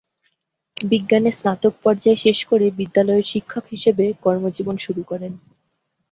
[0.77, 5.33] বিজ্ঞানে স্নাতক পর্যায় শেষ করে বিদ্যালয়ের শিক্ষক হিসেবে কর্মজীবন শুরু করেন।